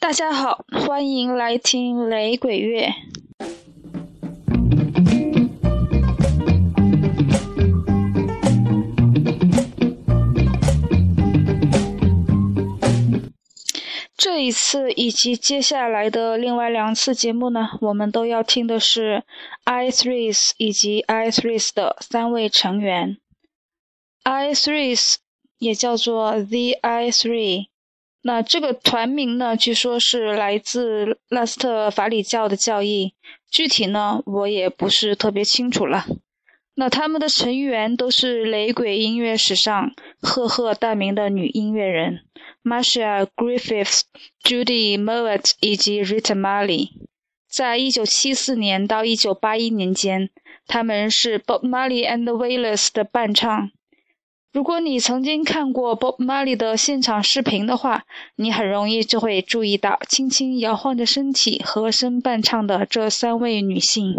[0.00, 2.88] 大家好，欢迎来听雷鬼乐。
[14.16, 19.24] 这一次以及接下来的另外两次节目呢，我们都要听的是
[19.64, 23.18] I Threes 以及 I Threes 的三位成员。
[24.22, 25.16] I Threes
[25.58, 27.66] 也叫做 The I Three。
[28.22, 33.14] 那这个团名呢，据说是来自拉斯特法里教的教义，
[33.50, 36.04] 具体呢我也不是特别清楚了。
[36.74, 42.20] 那他们的成员都是雷鬼音乐史上赫赫大名的女音乐人
[42.62, 44.02] ，Marcia Griffiths、
[44.42, 46.88] Judy Mowatt 以及 Rita Marley。
[47.50, 50.30] 在一九七四年到一九八一年间，
[50.66, 53.70] 他们是 Bob Marley and the Wailers 的伴唱。
[54.52, 58.04] 如果你曾经看过 Bob Marley 的现场视频的话，
[58.34, 64.14] 你很容易就会注意到轻轻摇晃着身体和声伴唱的这三位女性。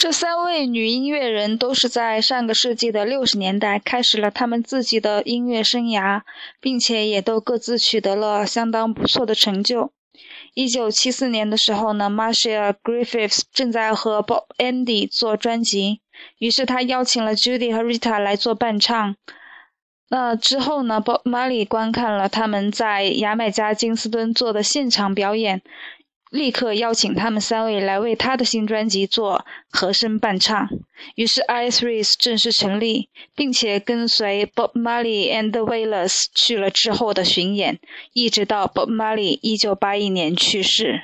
[0.00, 6.22] 这三位女音乐人都是在上个世纪的六十年代开始了他们自己的音乐生涯，
[6.58, 9.92] 并且也都各自取得了相当不错的成就。
[10.54, 16.00] 一九七四年的时候呢，Marcia Griffiths 正在和 Bob Andy 做专辑，
[16.38, 19.16] 于是他邀请了 Judy 和 Rita 来做伴唱。
[20.08, 25.60] 那之后呢，Bob Marley 观看了他们在牙买加金斯敦做的现场表演。
[26.30, 30.68] 立刻邀请他们三位来为他的新专辑做和声伴唱。
[31.16, 37.80] 于是 i Three 正式成立，并且跟随 Bob Marley and the Wailers 去了之后的巡演，
[38.12, 41.00] 一直到 Bob Marley 一九八一年去世。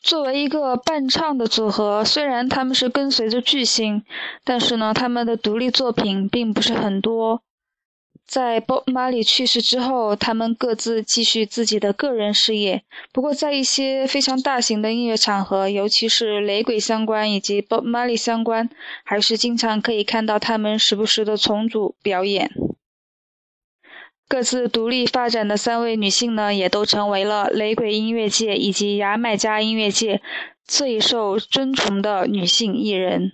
[0.00, 4.04] 作为一个伴唱的组合，虽然他们是跟随着巨星，
[4.44, 7.42] 但是呢，他们的独立作品并不是很多。
[8.26, 12.82] 在 Bob Marley 去世之后，他们各自继续自己的个人事业。
[13.12, 18.70] 不过，在一些非常大型的音乐场合，尤其是雷鬼相关以及 Bob Marley 相关，
[19.04, 22.50] 还是经常可以看到他们时不时的重组表演。
[24.26, 30.22] 各自独立发展的三位女性呢，也都成为了雷鬼音乐界以及牙买加音乐界
[30.66, 33.32] 最受尊崇的女性艺人。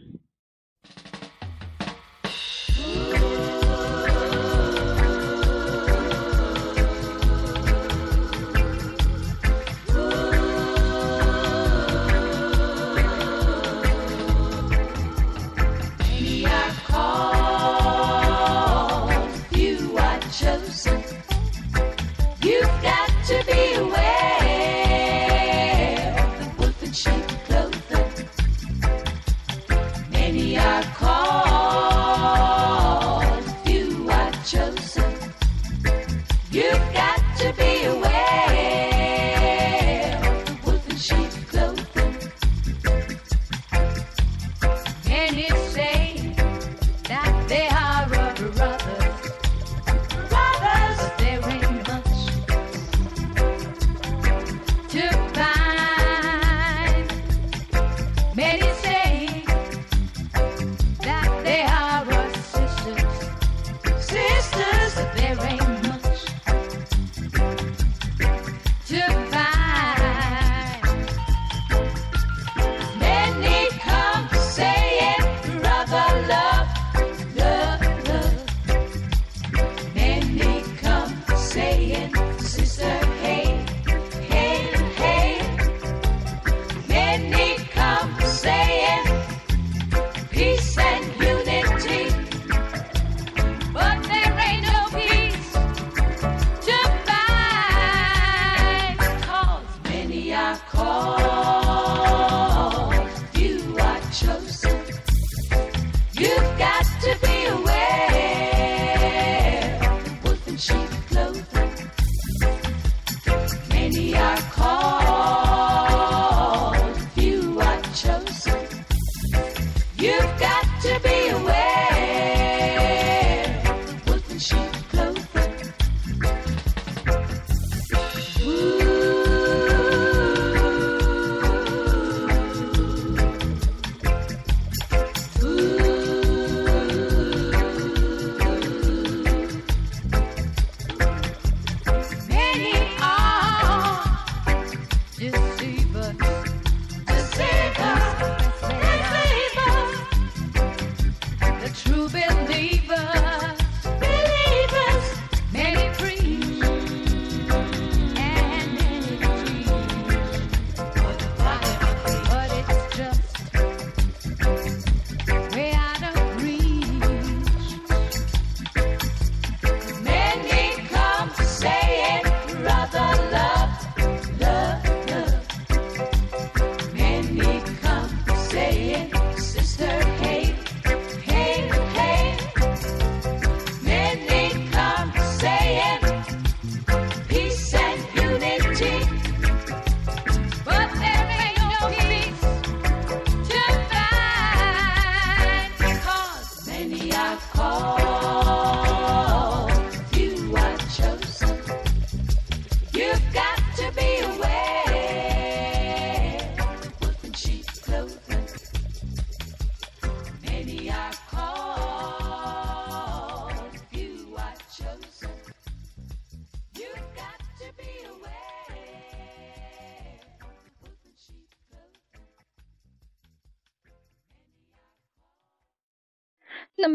[120.83, 121.10] 那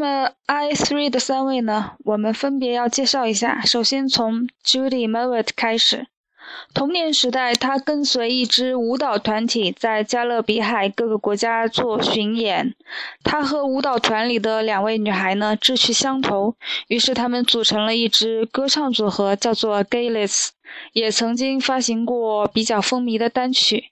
[0.06, 1.96] 么，I Three 的三位呢？
[2.04, 3.60] 我们分别要介绍一下。
[3.62, 6.06] 首先从 Judy Mowatt 开始。
[6.72, 12.72] 童年时代，他跟随一支舞蹈团体在加勒比海各个国家做巡演。
[13.24, 16.54] 他和舞蹈团里的两位女孩呢志趣相投，
[16.86, 20.50] 于是他们组成了一支歌唱组合，叫做 Gayless，
[20.92, 23.86] 也曾经发行过比较风靡的单曲。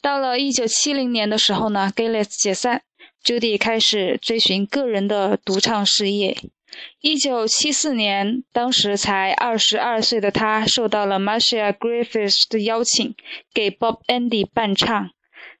[0.00, 2.82] 到了1970年的时候呢，Gayless 解散
[3.26, 6.38] ，Judy 开始追寻个人的独唱事业。
[7.00, 13.14] 一九七四年，当时才二十二岁的他受到了 Marcia Griffiths 的邀请，
[13.52, 15.10] 给 Bob Andy 伴唱。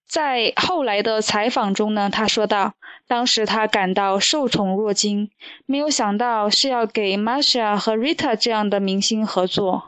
[0.06, 2.74] 在后来的采访中呢，他说道
[3.08, 5.30] ：“当时他感到受宠若惊，
[5.66, 9.82] 没有想到是要给 Marcia 和 Rita 这样的明星合作。”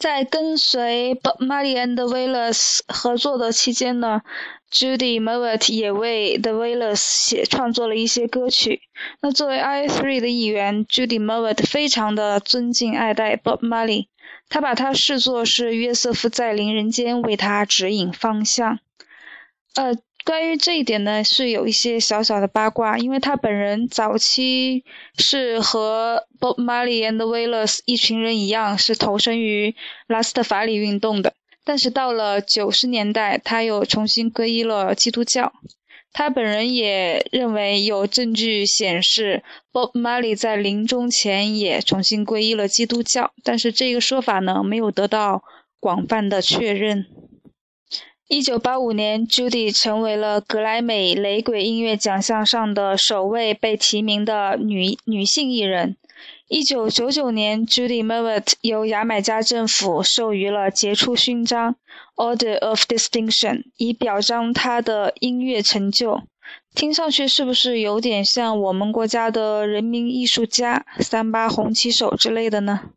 [0.00, 4.22] 在跟随 Bob Marley and the Wailers 合作的期间呢
[4.72, 8.80] ，Judy Mowatt 也为 The Wailers 写创作了一些歌曲。
[9.20, 14.06] 那作为 I Three 的一员，Judy Mowatt 非常的尊敬爱戴 Bob Marley，
[14.48, 18.78] 他把他视作是约瑟夫在临人间，为他指引方向。
[19.74, 19.94] 呃。
[20.24, 24.84] 关于这一点呢，是有一些小小的八卦，因为他本人早期
[25.16, 29.74] 是和 Bob Marley and the Wailers 一群人一样，是投身于
[30.06, 31.32] 拉斯特法里运动的。
[31.64, 35.52] 但是到了九十年代，他又重新皈依了基督教。
[36.12, 45.44] 他本人也认为有证据显示 Bob Marley 在临终前也重新皈依了基督教，但是这个说法呢，没有得到
[45.78, 47.06] 广泛的确认。
[48.32, 55.96] 一九八五年，Judy 成为了格莱美雷鬼音乐奖项上的首位被提名的女女性艺人。
[56.46, 61.74] 一九九九年，Judy Mowatt 由牙买加政府授予了杰出勋章
[62.14, 66.22] （Order of Distinction），以表彰他的音乐成就。
[66.72, 72.90] 听上去是不是有点像我们国家的人民艺术家、三八红旗手之类的呢？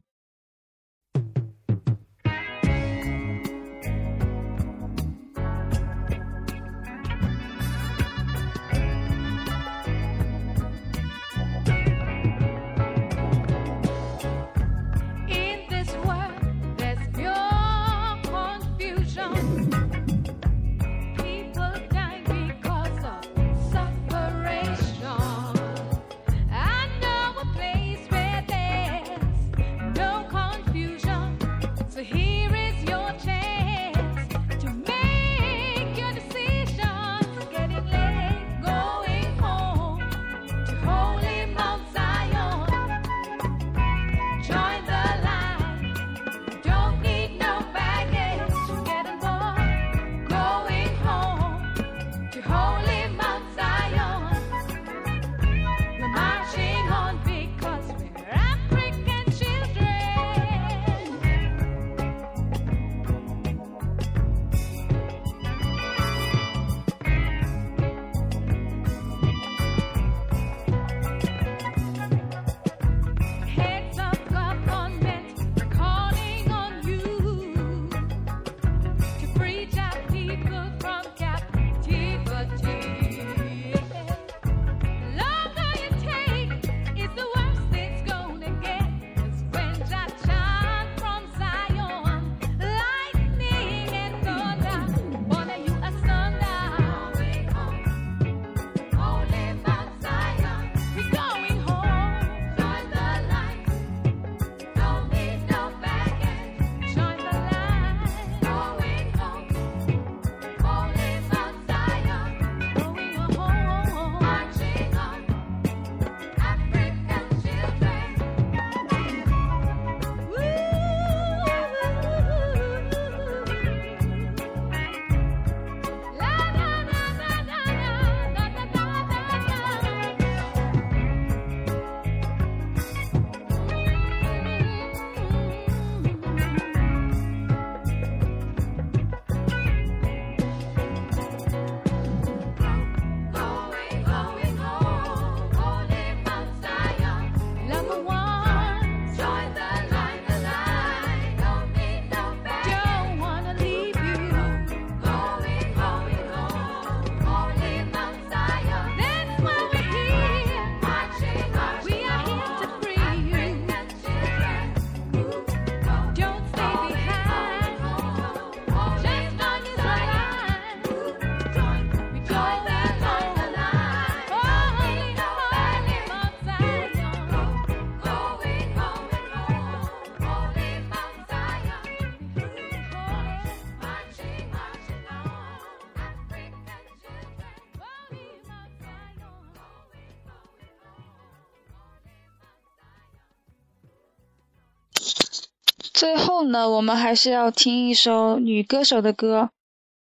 [196.53, 199.49] 那，我们还是要听一首女歌手的歌。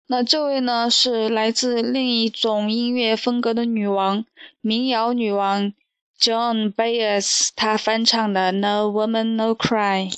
[0.05, 4.23] 那这位呢，是来自另一种音乐风格的女王——
[4.61, 5.73] 民谣女王
[6.21, 10.11] John Baez，她翻唱的《No Woman No Cry》。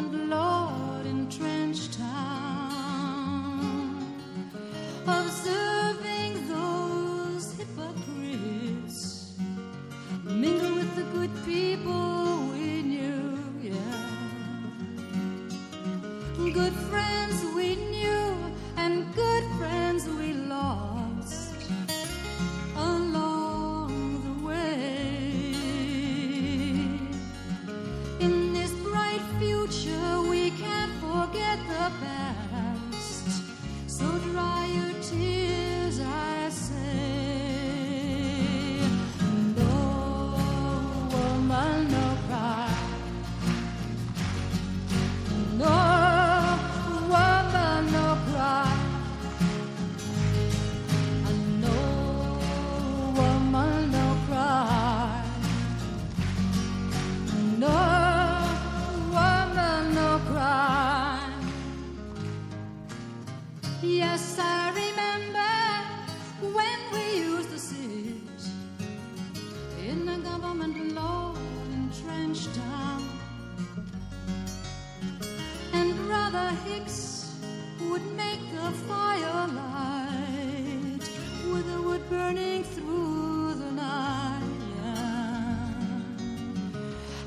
[0.00, 2.70] and Lord entrenched town.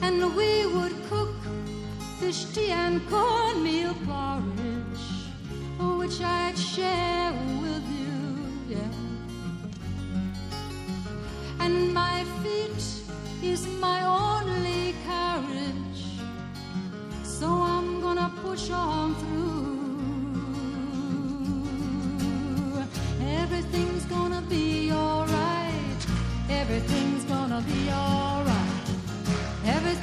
[0.05, 1.33] And we would cook
[2.19, 5.05] fish tea and cornmeal porridge,
[5.99, 8.91] which I'd share with you, yeah.
[11.63, 12.83] And my feet
[13.41, 16.03] is my only carriage,
[17.23, 19.73] so I'm gonna push on through.
[23.41, 26.01] Everything's gonna be alright.
[26.49, 28.32] Everything's gonna be alright.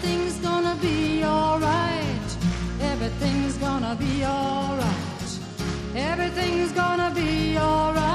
[0.02, 2.36] Everything's gonna be alright.
[2.80, 5.38] Everything's gonna be alright.
[5.94, 8.10] Everything's gonna be alright.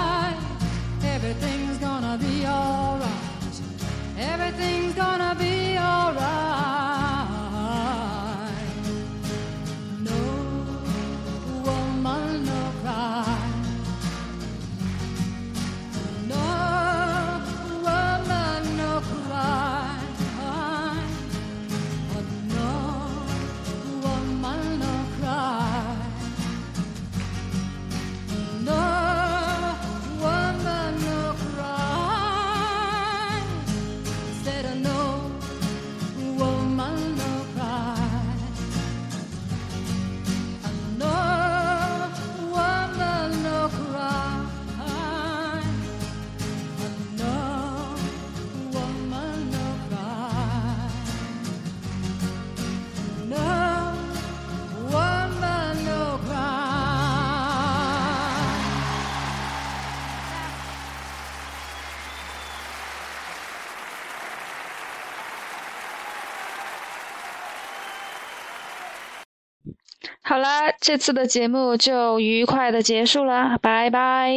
[70.36, 74.34] 好啦，这次的节目就愉快的结束了，拜拜。